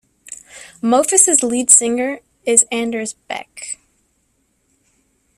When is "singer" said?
1.69-2.21